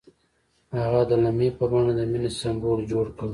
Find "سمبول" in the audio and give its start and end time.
2.41-2.79